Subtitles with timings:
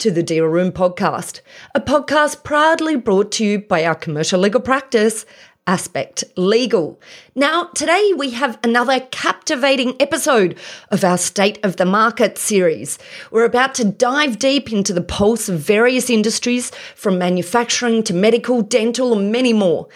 [0.00, 1.42] to the Deal Room Podcast,
[1.74, 5.26] a podcast proudly brought to you by our commercial legal practice,
[5.66, 6.98] Aspect Legal.
[7.34, 10.58] Now, today we have another captivating episode
[10.90, 12.98] of our State of the Market series.
[13.30, 18.62] We're about to dive deep into the pulse of various industries, from manufacturing to medical,
[18.62, 19.86] dental, and many more.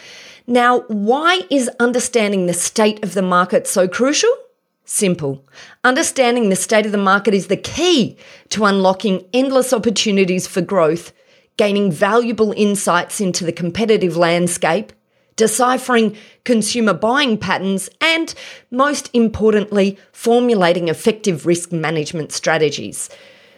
[0.47, 4.31] Now, why is understanding the state of the market so crucial?
[4.85, 5.43] Simple.
[5.83, 8.19] Understanding the state of the market is the key
[8.51, 11.13] to unlocking endless opportunities for growth,
[11.57, 14.93] gaining valuable insights into the competitive landscape,
[15.37, 18.35] deciphering consumer buying patterns, and
[18.71, 23.09] most importantly, formulating effective risk management strategies.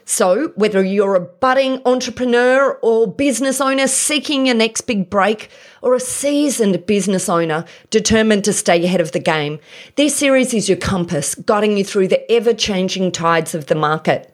[0.09, 5.51] So, whether you're a budding entrepreneur or business owner seeking your next big break,
[5.83, 9.59] or a seasoned business owner determined to stay ahead of the game,
[9.97, 14.33] this series is your compass, guiding you through the ever changing tides of the market.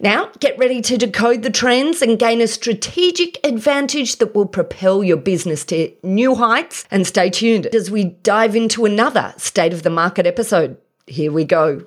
[0.00, 5.04] Now, get ready to decode the trends and gain a strategic advantage that will propel
[5.04, 6.84] your business to new heights.
[6.90, 10.78] And stay tuned as we dive into another State of the Market episode.
[11.06, 11.86] Here we go.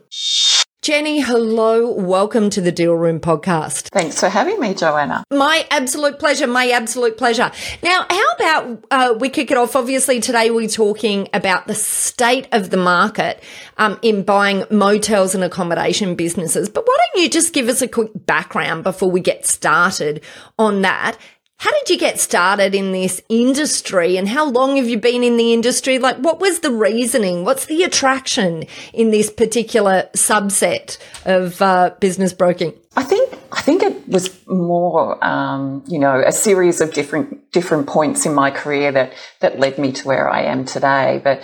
[0.82, 1.92] Jenny, hello.
[1.92, 3.90] Welcome to the Deal Room podcast.
[3.90, 5.26] Thanks for having me, Joanna.
[5.30, 6.48] My absolute pleasure.
[6.48, 7.52] My absolute pleasure.
[7.84, 9.76] Now, how about uh, we kick it off?
[9.76, 13.44] Obviously, today we're talking about the state of the market
[13.78, 16.70] um, in buying motels and accommodation businesses.
[16.70, 20.24] But why don't you just give us a quick background before we get started
[20.58, 21.18] on that?
[21.60, 25.36] How did you get started in this industry and how long have you been in
[25.36, 26.00] the industry?
[26.00, 27.44] Like, what was the reasoning?
[27.44, 32.74] What's the attraction in this particular subset of uh, business broking?
[32.96, 37.88] I think I think it was more, um, you know, a series of different different
[37.88, 39.12] points in my career that
[39.42, 41.20] that led me to where I am today.
[41.22, 41.44] But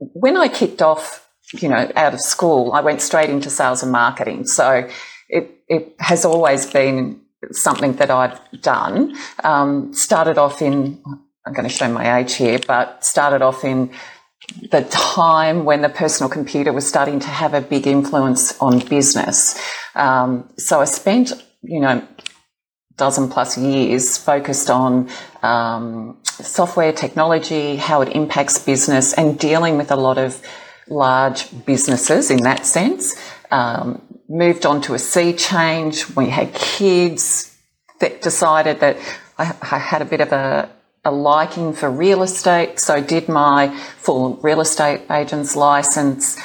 [0.00, 3.92] when I kicked off, you know, out of school, I went straight into sales and
[3.92, 4.48] marketing.
[4.48, 4.88] So
[5.28, 7.20] it it has always been
[7.52, 9.16] something that I've done.
[9.44, 11.02] Um, started off in,
[11.46, 13.90] I'm going to show my age here, but started off in
[14.70, 19.60] the time when the personal computer was starting to have a big influence on business.
[19.94, 21.32] Um, so I spent,
[21.62, 22.06] you know,
[22.96, 25.08] dozen plus years focused on
[25.42, 30.42] um, software technology, how it impacts business, and dealing with a lot of
[30.88, 33.14] large businesses in that sense.
[33.50, 36.14] Um, moved on to a sea change.
[36.16, 37.56] We had kids
[38.00, 38.96] that decided that
[39.38, 40.70] I, I had a bit of a,
[41.04, 42.78] a liking for real estate.
[42.78, 46.38] So did my full real estate agent's license,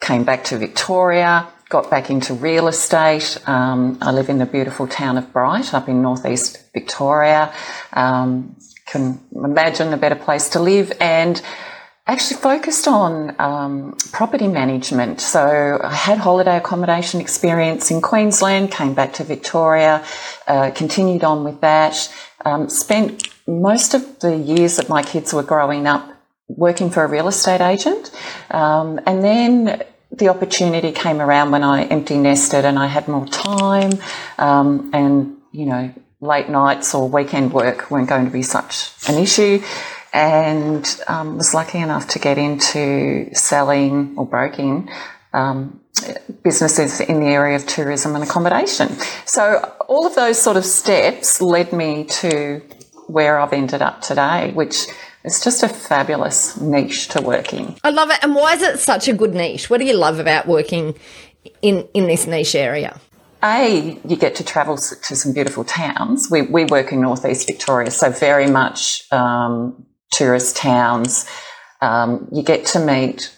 [0.00, 3.38] came back to Victoria, got back into real estate.
[3.46, 7.52] Um, I live in the beautiful town of Bright up in northeast Victoria.
[7.92, 8.56] Um,
[8.86, 11.42] can imagine a better place to live and
[12.06, 15.20] actually focused on um, property management.
[15.20, 20.04] So I had holiday accommodation experience in Queensland, came back to Victoria,
[20.46, 22.12] uh, continued on with that,
[22.44, 26.08] um, spent most of the years that my kids were growing up
[26.48, 28.12] working for a real estate agent.
[28.50, 33.26] Um, and then the opportunity came around when I empty nested and I had more
[33.26, 33.92] time
[34.38, 39.16] um, and, you know, late nights or weekend work weren't going to be such an
[39.16, 39.60] issue
[40.16, 44.88] and um, was lucky enough to get into selling or broking
[45.34, 45.78] um,
[46.42, 48.88] businesses in the area of tourism and accommodation.
[49.26, 52.62] So all of those sort of steps led me to
[53.08, 54.86] where I've ended up today, which
[55.22, 57.76] is just a fabulous niche to work in.
[57.84, 58.18] I love it.
[58.22, 59.68] And why is it such a good niche?
[59.68, 60.94] What do you love about working
[61.60, 62.98] in, in this niche area?
[63.44, 66.30] A, you get to travel to some beautiful towns.
[66.30, 69.85] We, we work in northeast Victoria, so very much um,
[70.16, 71.26] tourist towns.
[71.80, 73.36] Um, you get to meet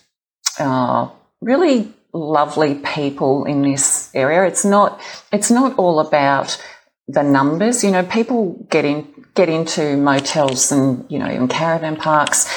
[0.58, 1.08] uh,
[1.40, 4.44] really lovely people in this area.
[4.46, 5.00] It's not
[5.32, 6.62] it's not all about
[7.06, 7.84] the numbers.
[7.84, 12.48] You know, people get in get into motels and you know even caravan parks.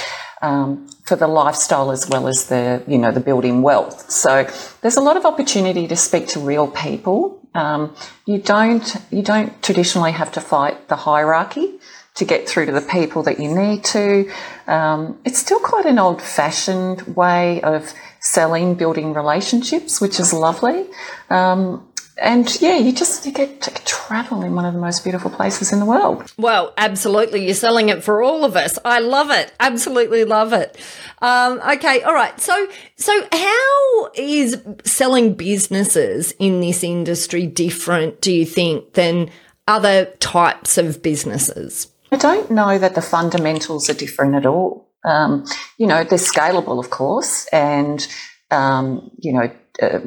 [0.41, 4.09] Um, for the lifestyle as well as the you know the building wealth.
[4.09, 4.47] So
[4.81, 7.45] there's a lot of opportunity to speak to real people.
[7.53, 7.93] Um,
[8.25, 11.80] you don't you don't traditionally have to fight the hierarchy
[12.15, 14.29] to get through to the people that you need to.
[14.67, 20.87] Um, it's still quite an old fashioned way of selling, building relationships, which is lovely.
[21.29, 21.87] Um,
[22.21, 25.73] and yeah, you just you get to travel in one of the most beautiful places
[25.73, 26.31] in the world.
[26.37, 27.45] Well, absolutely.
[27.45, 28.77] You're selling it for all of us.
[28.85, 29.51] I love it.
[29.59, 30.77] Absolutely love it.
[31.21, 32.03] Um, okay.
[32.03, 32.39] All right.
[32.39, 39.31] So, so how is selling businesses in this industry different, do you think, than
[39.67, 41.90] other types of businesses?
[42.11, 44.89] I don't know that the fundamentals are different at all.
[45.05, 45.45] Um,
[45.77, 48.05] you know, they're scalable, of course, and,
[48.51, 49.99] um, you know, uh,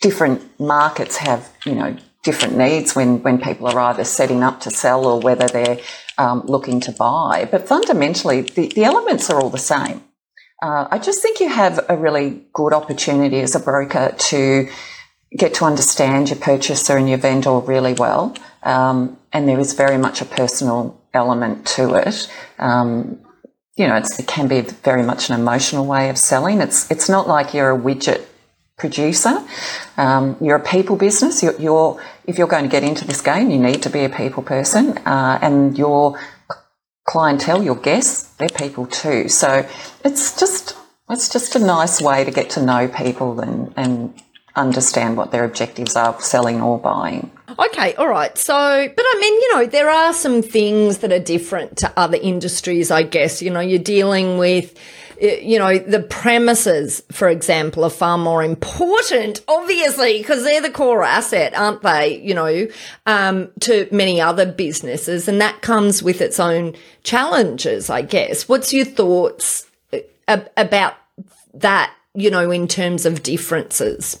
[0.00, 4.70] different markets have, you know, different needs when, when people are either setting up to
[4.70, 5.78] sell or whether they're
[6.18, 7.48] um, looking to buy.
[7.50, 10.02] But fundamentally, the, the elements are all the same.
[10.62, 14.68] Uh, I just think you have a really good opportunity as a broker to
[15.36, 18.36] get to understand your purchaser and your vendor really well.
[18.62, 22.30] Um, and there is very much a personal element to it.
[22.58, 23.20] Um,
[23.76, 26.60] you know, it can be very much an emotional way of selling.
[26.60, 28.24] It's it's not like you're a widget
[28.76, 29.42] producer.
[29.96, 31.42] Um, you're a people business.
[31.42, 34.08] You're, you're, if you're going to get into this game, you need to be a
[34.08, 36.18] people person, uh, and your
[37.04, 39.28] clientele, your guests, they're people too.
[39.28, 39.68] So
[40.04, 40.76] it's just
[41.10, 44.14] it's just a nice way to get to know people and and
[44.56, 47.30] understand what their objectives are selling or buying.
[47.58, 48.36] Okay, all right.
[48.36, 52.18] So, but I mean, you know, there are some things that are different to other
[52.20, 53.42] industries, I guess.
[53.42, 54.76] You know, you're dealing with
[55.20, 61.02] you know, the premises, for example, are far more important, obviously, because they're the core
[61.02, 62.20] asset, aren't they?
[62.20, 62.68] You know,
[63.06, 65.28] um, to many other businesses.
[65.28, 68.48] And that comes with its own challenges, I guess.
[68.48, 69.70] What's your thoughts
[70.28, 70.94] uh, about
[71.54, 74.20] that, you know, in terms of differences?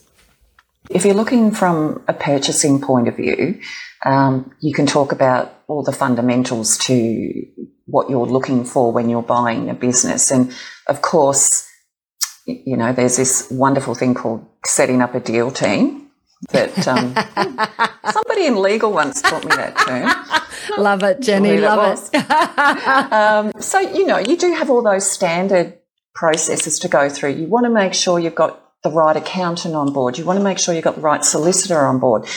[0.90, 3.60] If you're looking from a purchasing point of view,
[4.04, 7.46] um, you can talk about all the fundamentals to
[7.86, 10.30] what you're looking for when you're buying a business.
[10.30, 10.52] And
[10.86, 11.68] of course,
[12.46, 16.10] you know, there's this wonderful thing called setting up a deal team
[16.50, 17.14] that um,
[18.12, 20.78] somebody in legal once taught me that term.
[20.82, 21.58] Love it, Jenny.
[21.58, 23.12] Love it.
[23.12, 25.78] um, so, you know, you do have all those standard
[26.14, 27.30] processes to go through.
[27.30, 30.18] You want to make sure you've got the right accountant on board.
[30.18, 32.28] You want to make sure you've got the right solicitor on board.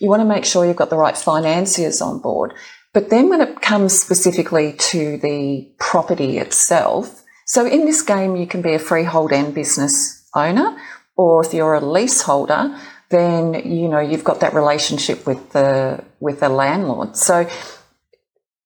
[0.00, 2.52] You want to make sure you've got the right financiers on board.
[2.92, 8.46] But then when it comes specifically to the property itself, so in this game, you
[8.46, 10.76] can be a freehold and business owner,
[11.16, 12.76] or if you're a leaseholder,
[13.10, 17.16] then you know you've got that relationship with the with the landlord.
[17.16, 17.48] So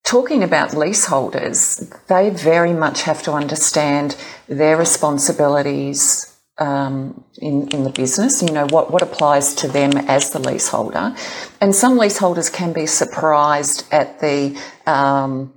[0.04, 4.16] talking about leaseholders, they very much have to understand
[4.48, 10.30] their responsibilities um, in, in the business, you know, what, what applies to them as
[10.30, 11.14] the leaseholder.
[11.60, 15.52] And some leaseholders can be surprised at the, um,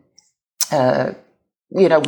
[0.71, 1.13] uh,
[1.71, 2.03] you know,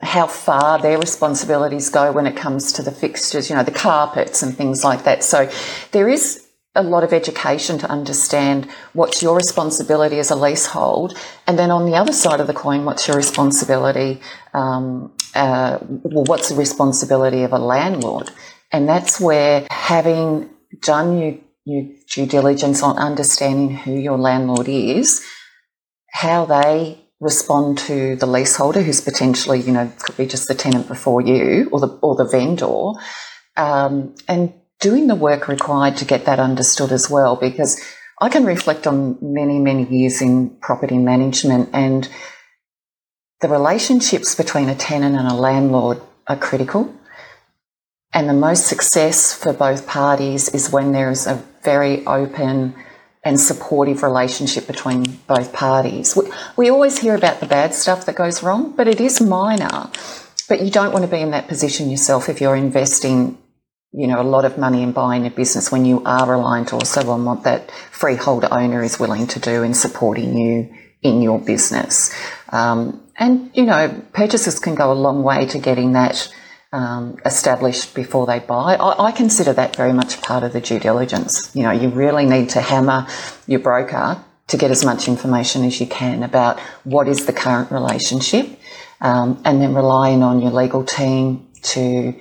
[0.00, 4.42] how far their responsibilities go when it comes to the fixtures, you know, the carpets
[4.42, 5.24] and things like that.
[5.24, 5.50] So
[5.92, 11.16] there is a lot of education to understand what's your responsibility as a leasehold,
[11.46, 14.20] and then on the other side of the coin, what's your responsibility?
[14.52, 18.30] Um, uh, well, what's the responsibility of a landlord?
[18.72, 20.50] And that's where having
[20.82, 21.34] done your,
[21.64, 25.24] your due diligence on understanding who your landlord is,
[26.10, 30.88] how they respond to the leaseholder, who's potentially, you know, could be just the tenant
[30.88, 32.90] before you or the or the vendor,
[33.56, 37.80] um, and doing the work required to get that understood as well, because
[38.20, 42.08] I can reflect on many, many years in property management and
[43.44, 46.90] the relationships between a tenant and a landlord are critical.
[48.14, 52.74] And the most success for both parties is when there is a very open
[53.22, 56.16] and supportive relationship between both parties.
[56.16, 59.90] We, we always hear about the bad stuff that goes wrong, but it is minor.
[60.48, 63.36] But you don't want to be in that position yourself if you're investing
[63.92, 67.10] you know, a lot of money in buying a business when you are reliant also
[67.10, 72.10] on what that freeholder owner is willing to do in supporting you in your business.
[72.48, 76.32] Um, and, you know, purchasers can go a long way to getting that
[76.72, 78.74] um, established before they buy.
[78.74, 81.54] I, I, consider that very much part of the due diligence.
[81.54, 83.06] You know, you really need to hammer
[83.46, 87.70] your broker to get as much information as you can about what is the current
[87.70, 88.58] relationship
[89.00, 92.14] um, and then relying on your legal team to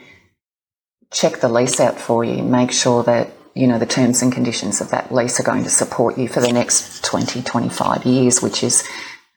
[1.11, 4.81] check the lease out for you, make sure that you know the terms and conditions
[4.81, 8.63] of that lease are going to support you for the next 20 25 years which
[8.63, 8.83] is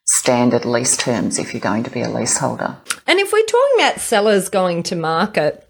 [0.07, 2.77] standard lease terms if you're going to be a leaseholder.
[3.07, 5.67] And if we're talking about sellers going to market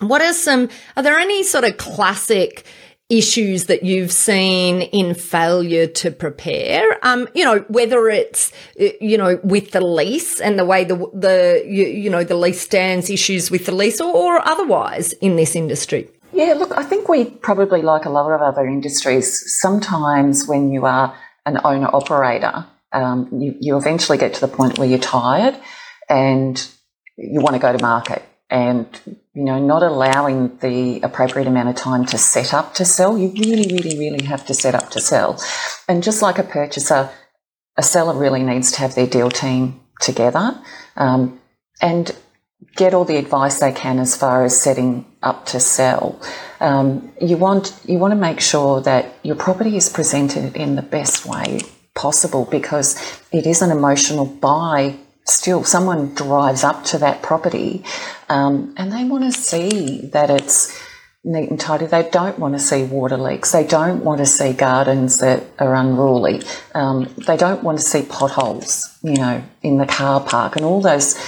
[0.00, 2.64] what are some are there any sort of classic
[3.08, 6.98] issues that you've seen in failure to prepare?
[7.02, 11.62] Um you know whether it's you know with the lease and the way the the
[11.66, 15.54] you, you know the lease stands issues with the lease or, or otherwise in this
[15.54, 16.08] industry?
[16.32, 20.86] Yeah, look, I think we probably, like a lot of other industries, sometimes when you
[20.86, 25.56] are an owner operator, um, you, you eventually get to the point where you're tired
[26.08, 26.68] and
[27.16, 28.22] you want to go to market.
[28.48, 28.88] And
[29.34, 33.28] you know not allowing the appropriate amount of time to set up to sell you
[33.28, 35.40] really really really have to set up to sell.
[35.88, 37.10] And just like a purchaser
[37.76, 40.60] a seller really needs to have their deal team together
[40.96, 41.40] um,
[41.80, 42.14] and
[42.76, 46.20] get all the advice they can as far as setting up to sell.
[46.60, 50.82] Um, you want you want to make sure that your property is presented in the
[50.82, 51.60] best way
[51.94, 52.96] possible because
[53.32, 57.84] it is an emotional buy still someone drives up to that property
[58.28, 60.80] um, and they want to see that it's
[61.24, 61.86] neat and tidy.
[61.86, 63.52] They don't want to see water leaks.
[63.52, 66.42] They don't want to see gardens that are unruly.
[66.74, 70.80] Um, they don't want to see potholes, you know, in the car park and all
[70.80, 71.18] those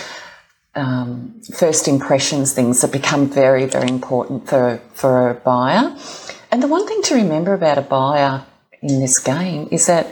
[0.74, 5.94] um, first impressions things that become very, very important for, for a buyer.
[6.50, 8.46] And the one thing to remember about a buyer
[8.80, 10.06] in this game is that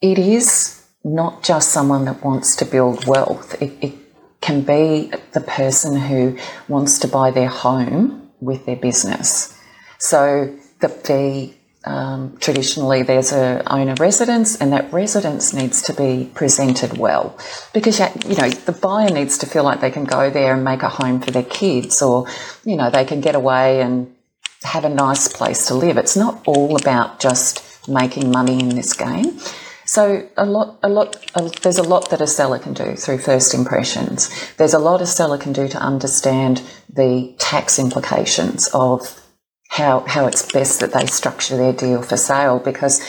[0.00, 3.60] it is not just someone that wants to build wealth.
[3.62, 3.94] It, it
[4.40, 6.38] can be the person who
[6.68, 9.58] wants to buy their home with their business.
[9.98, 16.30] So the, the um, traditionally there's a owner residence and that residence needs to be
[16.34, 17.38] presented well
[17.72, 20.82] because you know the buyer needs to feel like they can go there and make
[20.82, 22.26] a home for their kids or
[22.64, 24.12] you know they can get away and
[24.64, 28.92] have a nice place to live it's not all about just making money in this
[28.92, 29.38] game
[29.88, 31.16] so a lot, a lot,
[31.62, 34.28] there's a lot that a seller can do through first impressions.
[34.58, 36.60] There's a lot a seller can do to understand
[36.92, 39.18] the tax implications of
[39.68, 42.58] how how it's best that they structure their deal for sale.
[42.58, 43.00] Because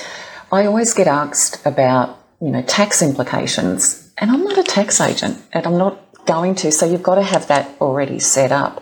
[0.53, 5.37] I always get asked about you know tax implications, and I'm not a tax agent,
[5.51, 6.71] and I'm not going to.
[6.71, 8.81] So you've got to have that already set up.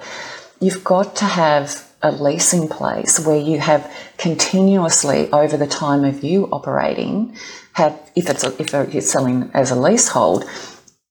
[0.61, 6.23] You've got to have a leasing place where you have continuously over the time of
[6.23, 7.35] you operating
[7.73, 10.45] have, if it's a, if you're selling as a leasehold,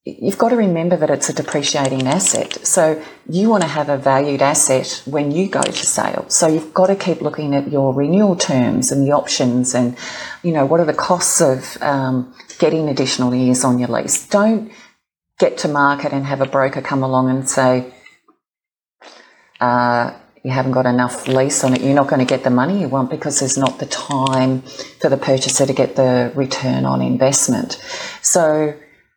[0.05, 2.65] you've got to remember that it's a depreciating asset.
[2.65, 6.27] So you want to have a valued asset when you go to sale.
[6.29, 9.97] So you've got to keep looking at your renewal terms and the options and,
[10.45, 14.29] you know, what are the costs of um, getting additional years on your lease.
[14.29, 14.71] Don't
[15.41, 17.93] get to market and have a broker come along and say,
[19.61, 20.13] uh,
[20.47, 22.89] you haven't got enough lease on it, you're not going to get the money you
[22.89, 24.63] want because there's not the time
[25.01, 27.83] for the purchaser to get the return on investment.
[28.23, 28.73] So,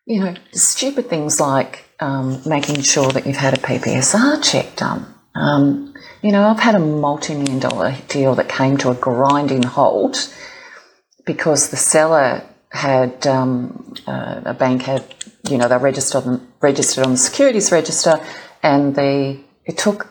[0.07, 5.05] you know, stupid things like um, making sure that you've had a PPSR check done.
[5.35, 5.93] Um,
[6.23, 10.35] you know, I've had a multi million dollar deal that came to a grinding halt
[11.27, 15.05] because the seller had, um, uh, a bank had,
[15.47, 18.19] you know, they registered on, registered on the securities register
[18.63, 20.07] and the, it took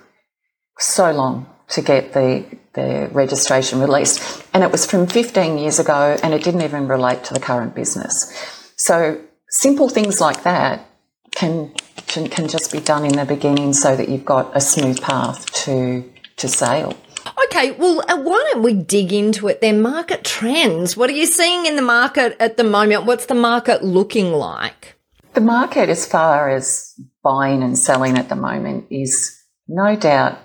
[0.79, 4.45] so long to get the, the registration released.
[4.55, 7.75] And it was from 15 years ago and it didn't even relate to the current
[7.75, 8.73] business.
[8.77, 10.87] So simple things like that
[11.33, 11.75] can,
[12.07, 15.53] can, can just be done in the beginning so that you've got a smooth path
[15.65, 16.97] to, to sale.
[17.45, 19.83] Okay, well, uh, why don't we dig into it then?
[19.83, 20.97] Market trends.
[20.97, 23.05] What are you seeing in the market at the moment?
[23.05, 24.97] What's the market looking like?
[25.35, 30.39] The market, as far as buying and selling at the moment, is no doubt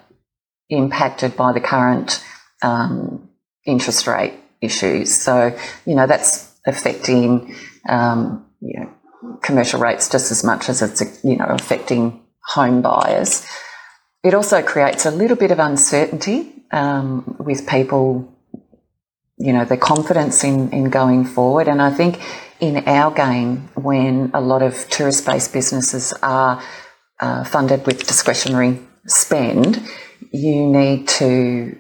[0.70, 2.24] impacted by the current
[2.62, 3.30] um,
[3.66, 5.16] interest rate issues.
[5.16, 5.56] So,
[5.86, 7.56] you know, that's affecting,
[7.88, 8.90] um, you know,
[9.42, 13.46] commercial rates just as much as it's, you know, affecting home buyers.
[14.24, 18.34] It also creates a little bit of uncertainty um, with people,
[19.38, 21.68] you know, their confidence in, in going forward.
[21.68, 22.22] And I think
[22.60, 26.64] in our game, when a lot of tourist based businesses are
[27.20, 29.86] uh, funded with discretionary spend,
[30.32, 31.78] you need to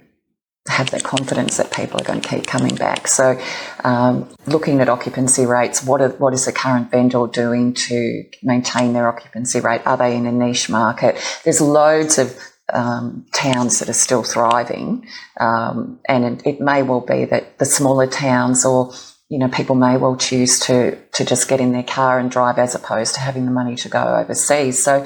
[0.67, 3.07] have that confidence that people are going to keep coming back.
[3.07, 3.39] So,
[3.83, 8.93] um, looking at occupancy rates, what are, what is the current vendor doing to maintain
[8.93, 9.81] their occupancy rate?
[9.85, 11.17] Are they in a niche market?
[11.43, 12.37] There's loads of
[12.71, 15.05] um, towns that are still thriving,
[15.39, 18.93] um, and it, it, may well be that the smaller towns or
[19.27, 22.57] you know people may well choose to to just get in their car and drive
[22.57, 24.81] as opposed to having the money to go overseas.
[24.81, 25.05] So,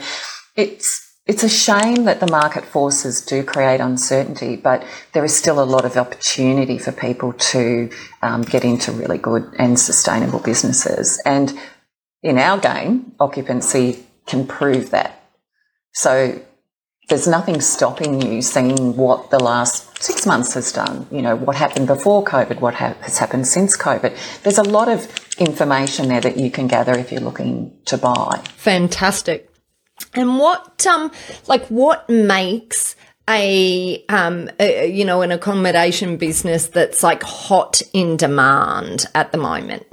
[0.56, 5.62] it's it's a shame that the market forces do create uncertainty, but there is still
[5.62, 7.90] a lot of opportunity for people to
[8.22, 11.22] um, get into really good and sustainable businesses.
[11.26, 11.54] And
[12.24, 15.22] in our game, occupancy can prove that.
[15.94, 16.42] So
[17.10, 21.08] there's nothing stopping you seeing what the last six months has done.
[21.12, 24.44] You know, what happened before COVID, what ha- has happened since COVID.
[24.44, 25.08] There's a lot of
[25.38, 28.42] information there that you can gather if you're looking to buy.
[28.56, 29.50] Fantastic.
[30.14, 31.12] And what, um,
[31.48, 32.96] like, what makes
[33.30, 39.38] a, um, a, you know, an accommodation business that's like hot in demand at the
[39.38, 39.86] moment?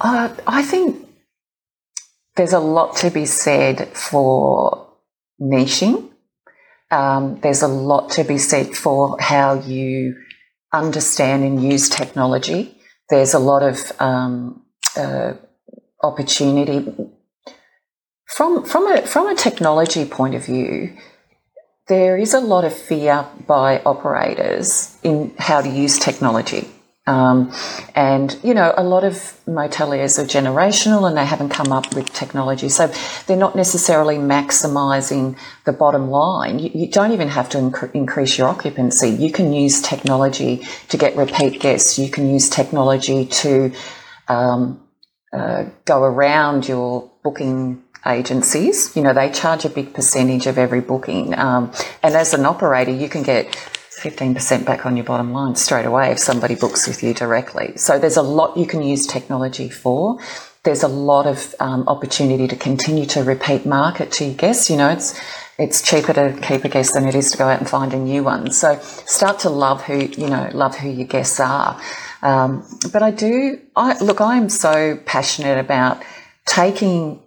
[0.00, 1.06] Uh, I think
[2.36, 4.88] there's a lot to be said for
[5.40, 6.10] niching.
[6.90, 10.16] Um, there's a lot to be said for how you
[10.72, 12.76] understand and use technology.
[13.08, 14.62] There's a lot of um,
[14.96, 15.34] uh,
[16.02, 16.86] opportunity
[18.36, 20.96] from from a from a technology point of view.
[21.88, 26.68] There is a lot of fear by operators in how to use technology.
[27.04, 27.52] Um,
[27.96, 29.14] and, you know, a lot of
[29.46, 32.68] moteliers are generational and they haven't come up with technology.
[32.68, 32.92] So
[33.26, 36.60] they're not necessarily maximising the bottom line.
[36.60, 39.10] You, you don't even have to inc- increase your occupancy.
[39.10, 41.98] You can use technology to get repeat guests.
[41.98, 43.72] You can use technology to
[44.28, 44.80] um,
[45.32, 48.94] uh, go around your booking agencies.
[48.96, 51.38] You know, they charge a big percentage of every booking.
[51.38, 53.56] Um, and as an operator, you can get
[54.02, 57.76] 15% back on your bottom line straight away if somebody books with you directly.
[57.76, 60.18] So there's a lot you can use technology for.
[60.64, 64.70] There's a lot of um, opportunity to continue to repeat market to your guests.
[64.70, 65.20] You know, it's
[65.58, 67.98] it's cheaper to keep a guest than it is to go out and find a
[67.98, 68.50] new one.
[68.50, 71.80] So start to love who you know, love who your guests are.
[72.22, 76.02] Um, but I do, I look, I am so passionate about
[76.46, 77.20] taking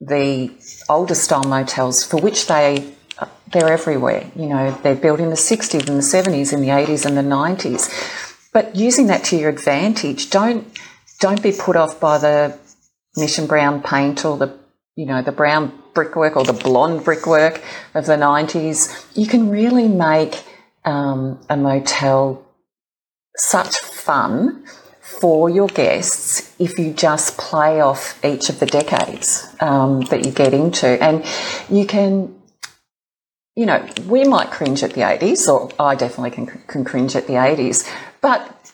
[0.00, 0.50] the
[0.88, 2.94] older style motels for which they
[3.52, 4.28] they're everywhere.
[4.34, 7.22] You know, they're built in the 60s and the 70s and the 80s and the
[7.22, 7.88] 90s.
[8.52, 10.66] But using that to your advantage, don't
[11.20, 12.58] don't be put off by the
[13.16, 14.58] mission brown paint or the
[14.96, 17.62] you know the brown brickwork or the blonde brickwork
[17.94, 19.06] of the 90s.
[19.16, 20.42] You can really make
[20.84, 22.44] um, a motel
[23.36, 24.64] such fun
[25.24, 30.30] for your guests if you just play off each of the decades um, that you
[30.30, 31.24] get into, and
[31.70, 32.34] you can
[33.56, 37.26] you know, we might cringe at the 80s, or I definitely can, can cringe at
[37.26, 37.90] the 80s,
[38.20, 38.72] but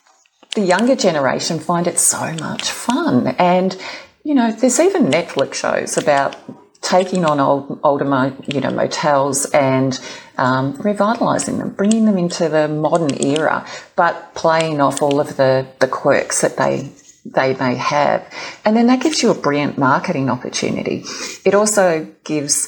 [0.57, 3.29] the younger generation find it so much fun.
[3.39, 3.81] And,
[4.25, 6.35] you know, there's even Netflix shows about
[6.81, 10.01] taking on old, older, you know, motels and
[10.39, 13.67] um, revitalising them, bringing them into the modern era,
[13.97, 16.91] but playing off all of the, the quirks that they
[17.25, 18.27] they may have.
[18.65, 21.05] And then that gives you a brilliant marketing opportunity.
[21.45, 22.67] It also gives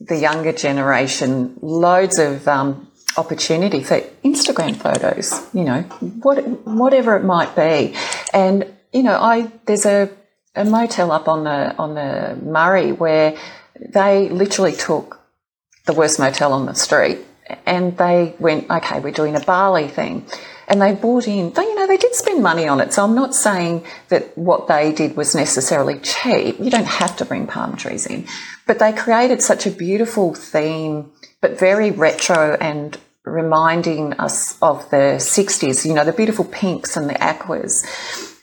[0.00, 5.82] the younger generation loads of um, opportunity for Instagram photos, you know,
[6.22, 7.96] what, whatever it might be.
[8.32, 10.08] And, you know, I, there's a,
[10.58, 13.36] a motel up on the, on the Murray where
[13.78, 15.20] they literally took
[15.86, 17.18] the worst motel on the street
[17.64, 20.26] and they went, okay, we're doing a Bali thing
[20.68, 22.92] and they bought in, they, you know, they did spend money on it.
[22.92, 26.60] So I'm not saying that what they did was necessarily cheap.
[26.60, 28.26] You don't have to bring palm trees in,
[28.66, 35.16] but they created such a beautiful theme, but very retro and reminding us of the
[35.18, 37.86] 60s, you know, the beautiful pinks and the aquas.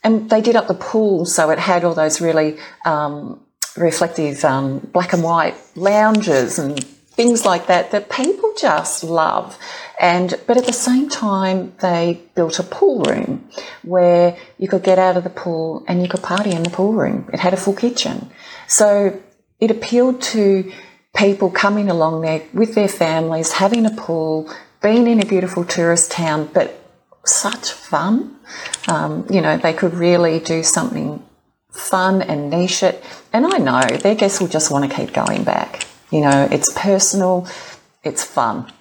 [0.06, 3.42] And they did up the pool, so it had all those really um,
[3.76, 9.58] reflective um, black and white lounges and things like that that people just love.
[10.00, 13.50] And but at the same time, they built a pool room
[13.82, 16.94] where you could get out of the pool and you could party in the pool
[16.94, 17.28] room.
[17.34, 18.30] It had a full kitchen,
[18.68, 19.20] so
[19.60, 20.72] it appealed to
[21.16, 26.12] people coming along there with their families, having a pool, being in a beautiful tourist
[26.12, 26.85] town, but
[27.26, 28.36] such fun.
[28.88, 31.24] Um, you know, they could really do something
[31.72, 33.04] fun and niche it.
[33.34, 35.86] And I know their guests will just want to keep going back.
[36.12, 37.48] You know, it's personal,
[38.04, 38.72] it's fun.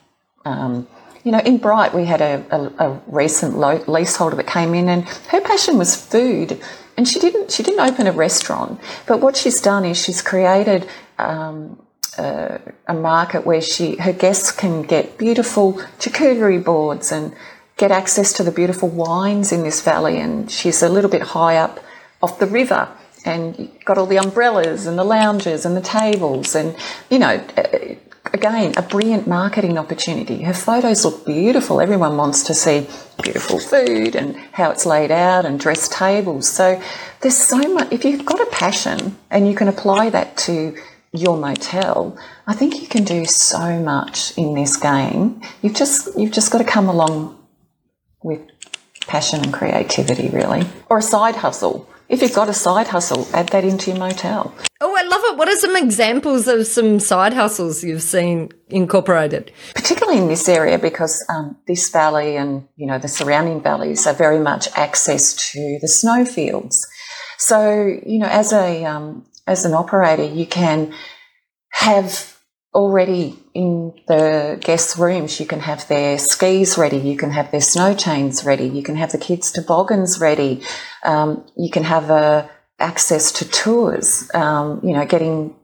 [0.44, 0.86] Um,
[1.24, 5.08] you know, in Bright, we had a, a, a recent leaseholder that came in, and
[5.28, 6.60] her passion was food.
[6.96, 10.86] And she didn't she didn't open a restaurant, but what she's done is she's created
[11.18, 11.82] um,
[12.18, 17.34] a, a market where she her guests can get beautiful charcuterie boards and
[17.76, 20.18] get access to the beautiful wines in this valley.
[20.18, 21.80] And she's a little bit high up
[22.22, 22.88] off the river
[23.24, 26.76] and got all the umbrellas and the lounges and the tables and
[27.08, 27.42] you know
[28.32, 30.42] again, a brilliant marketing opportunity.
[30.42, 31.80] Her photos look beautiful.
[31.80, 32.86] Everyone wants to see
[33.22, 36.48] beautiful food and how it's laid out and dressed tables.
[36.48, 36.80] So
[37.20, 37.92] there's so much.
[37.92, 40.76] If you've got a passion and you can apply that to
[41.12, 45.40] your motel, I think you can do so much in this game.
[45.62, 47.38] You've just you've just got to come along
[48.24, 48.40] with
[49.06, 51.88] passion and creativity, really, or a side hustle.
[52.08, 54.54] If you've got a side hustle, add that into your motel.
[54.80, 55.38] Oh, I love it.
[55.38, 59.52] What are some examples of some side hustles you've seen incorporated?
[59.74, 64.12] Particularly in this area, because um, this valley and you know the surrounding valleys are
[64.14, 66.86] very much access to the snowfields.
[67.38, 70.92] So you know, as a um, as an operator, you can
[71.70, 72.36] have
[72.74, 75.38] already in the guest rooms.
[75.38, 76.98] You can have their skis ready.
[76.98, 78.68] You can have their snow chains ready.
[78.68, 80.62] You can have the kids' toboggans ready.
[81.04, 82.46] Um, you can have uh,
[82.80, 84.28] access to tours.
[84.34, 85.54] Um, you know, getting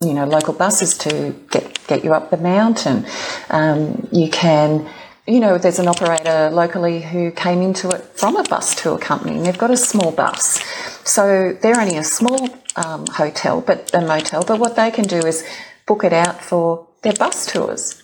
[0.00, 3.04] you know local buses to get get you up the mountain.
[3.50, 4.88] Um, you can.
[5.26, 9.38] You know, there's an operator locally who came into it from a bus tour company,
[9.38, 10.62] and they've got a small bus.
[11.08, 14.44] So they're only a small um, hotel, but a motel.
[14.44, 15.42] But what they can do is
[15.86, 18.02] book it out for their bus tours.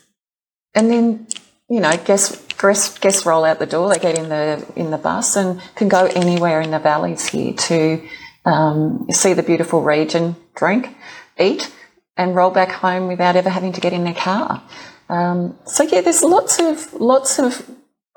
[0.75, 1.27] And then,
[1.69, 4.99] you know, guests, guests, guests roll out the door, they get in the, in the
[4.99, 8.09] bus and can go anywhere in the valleys here to
[8.45, 10.97] um, see the beautiful region, drink,
[11.39, 11.73] eat,
[12.17, 14.63] and roll back home without ever having to get in their car.
[15.09, 17.69] Um, so yeah, there's lots of lots of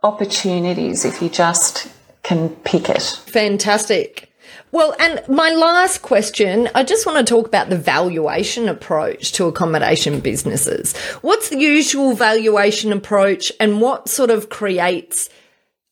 [0.03, 1.87] opportunities if you just
[2.21, 3.01] can pick it.
[3.01, 4.29] Fantastic.
[4.73, 9.45] Well, and my last question, I just want to talk about the valuation approach to
[9.45, 10.97] accommodation businesses.
[11.21, 15.29] What's the usual valuation approach and what sort of creates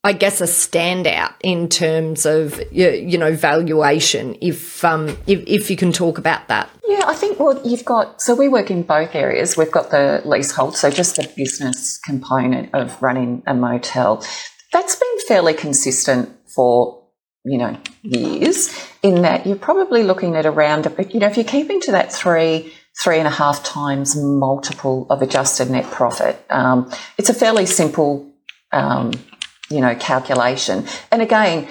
[0.03, 5.77] I guess a standout in terms of you know valuation if um if, if you
[5.77, 6.67] can talk about that.
[6.87, 9.55] Yeah, I think well you've got so we work in both areas.
[9.55, 14.25] We've got the leasehold, so just the business component of running a motel.
[14.73, 17.00] That's been fairly consistent for
[17.43, 18.69] you know, years,
[19.01, 22.71] in that you're probably looking at around, you know, if you're keeping to that three,
[23.01, 28.31] three and a half times multiple of adjusted net profit, um, it's a fairly simple,
[28.71, 29.11] um,
[29.69, 30.85] you know, calculation.
[31.11, 31.67] And again,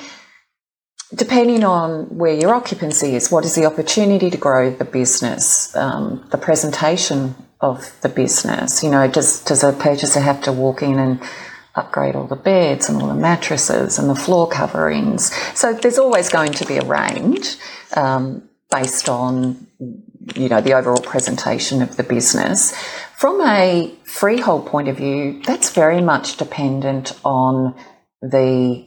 [1.15, 6.27] depending on where your occupancy is, what is the opportunity to grow the business, um,
[6.31, 10.99] the presentation of the business, you know, does, does a purchaser have to walk in
[10.99, 11.21] and
[11.75, 15.33] upgrade all the beds and all the mattresses and the floor coverings.
[15.55, 17.57] So there's always going to be a range
[17.97, 19.67] um, based on
[20.35, 22.75] you know the overall presentation of the business.
[23.17, 27.75] From a freehold point of view, that's very much dependent on
[28.23, 28.87] the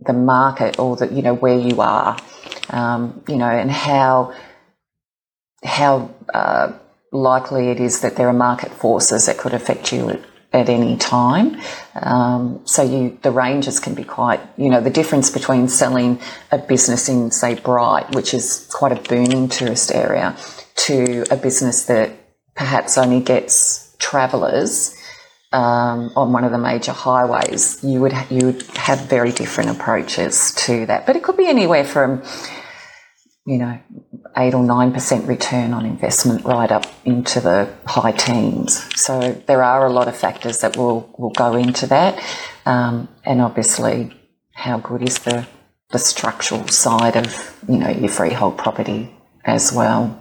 [0.00, 2.18] the market or the you know where you are,
[2.70, 4.34] um, you know, and how
[5.64, 6.72] how uh,
[7.12, 10.22] likely it is that there are market forces that could affect you
[10.56, 11.60] at any time.
[11.94, 16.58] Um, so you, the ranges can be quite, you know, the difference between selling a
[16.58, 20.36] business in, say, Bright, which is quite a booming tourist area,
[20.76, 22.12] to a business that
[22.54, 24.96] perhaps only gets travellers
[25.52, 30.52] um, on one of the major highways, you would you would have very different approaches
[30.66, 31.06] to that.
[31.06, 32.22] But it could be anywhere from
[33.46, 33.78] you know,
[34.36, 38.84] eight or nine percent return on investment right up into the high teens.
[39.00, 42.22] So there are a lot of factors that will, will go into that.
[42.66, 44.12] Um, and obviously
[44.52, 45.46] how good is the
[45.90, 50.20] the structural side of, you know, your freehold property as well.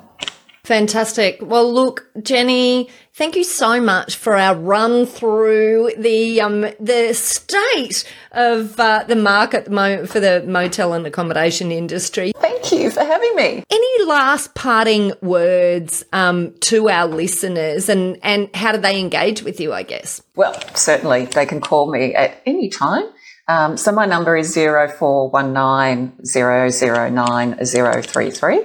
[0.66, 1.38] Fantastic.
[1.42, 8.04] Well, look, Jenny, thank you so much for our run through the um, the state
[8.32, 12.32] of uh, the market at the moment for the motel and accommodation industry.
[12.38, 13.64] Thank you for having me.
[13.70, 19.60] Any last parting words um, to our listeners, and and how do they engage with
[19.60, 19.72] you?
[19.72, 20.24] I guess.
[20.36, 23.06] Well, certainly they can call me at any time.
[23.48, 28.64] Um, so my number is zero four one nine zero zero nine zero three three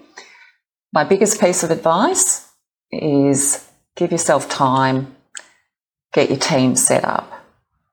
[0.92, 2.48] My biggest piece of advice
[2.92, 5.16] is give yourself time,
[6.14, 7.32] get your team set up,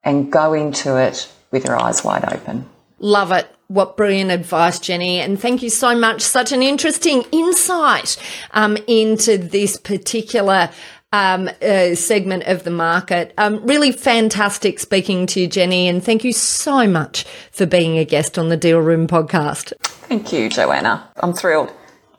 [0.02, 2.70] and go into it with your eyes wide open.
[2.98, 3.46] Love it.
[3.68, 5.18] What brilliant advice, Jenny.
[5.18, 6.20] And thank you so much.
[6.22, 8.16] Such an interesting insight
[8.52, 10.70] um, into this particular
[11.12, 13.35] um, uh, segment of the market.
[13.38, 18.05] Um, really fantastic speaking to you, Jenny, and thank you so much for being a
[18.05, 19.72] guest on the Deal Room podcast.
[19.83, 21.09] Thank you, Joanna.
[21.16, 21.72] I'm thrilled.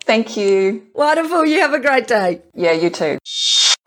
[0.06, 0.86] Thank you.
[0.94, 1.46] Wonderful.
[1.46, 2.42] You have a great day.
[2.54, 3.20] Yeah, you too.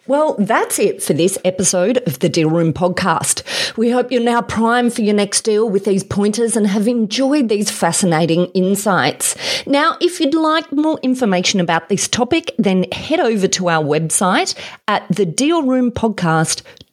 [0.09, 3.77] Well, that's it for this episode of the Deal Room podcast.
[3.77, 7.49] We hope you're now primed for your next deal with these pointers and have enjoyed
[7.49, 9.35] these fascinating insights.
[9.66, 14.55] Now, if you'd like more information about this topic, then head over to our website
[14.87, 16.86] at thedealroompodcast.com,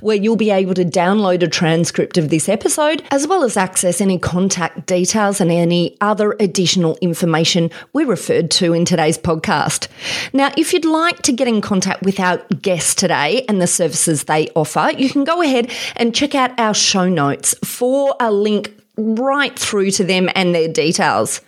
[0.00, 4.00] where you'll be able to download a transcript of this episode, as well as access
[4.00, 9.88] any contact details and any other additional information we referred to in today's podcast.
[10.32, 14.24] Now, if you'd like to get in contact with our guests today and the services
[14.24, 18.79] they offer, you can go ahead and check out our show notes for a link
[19.00, 21.40] right through to them and their details.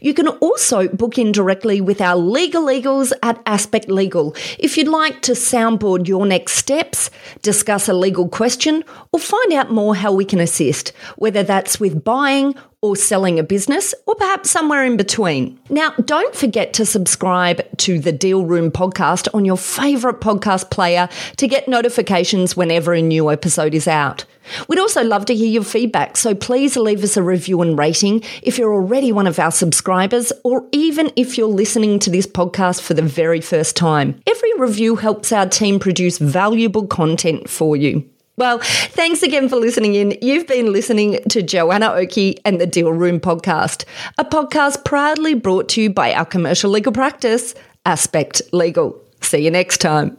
[0.00, 4.88] You can also book in directly with our legal eagles at Aspect Legal if you'd
[4.88, 7.10] like to soundboard your next steps,
[7.42, 12.04] discuss a legal question, or find out more how we can assist, whether that's with
[12.04, 15.58] buying or selling a business, or perhaps somewhere in between.
[15.70, 21.08] Now, don't forget to subscribe to the Deal Room podcast on your favourite podcast player
[21.38, 24.24] to get notifications whenever a new episode is out.
[24.68, 28.22] We'd also love to hear your feedback, so please leave us a review and rating
[28.42, 32.80] if you're already one of our subscribers, or even if you're listening to this podcast
[32.80, 34.20] for the very first time.
[34.26, 38.08] Every review helps our team produce valuable content for you.
[38.38, 40.18] Well, thanks again for listening in.
[40.20, 43.86] You've been listening to Joanna Oakey and the Deal Room podcast,
[44.18, 47.54] a podcast proudly brought to you by our commercial legal practice,
[47.86, 49.00] Aspect Legal.
[49.22, 50.18] See you next time.